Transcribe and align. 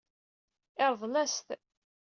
Yeṛḍel-as-t. 0.79 1.47